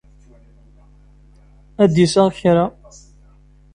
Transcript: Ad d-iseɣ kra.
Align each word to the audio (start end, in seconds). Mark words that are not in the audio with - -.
Ad 1.83 1.89
d-iseɣ 1.93 2.27
kra. 2.39 2.65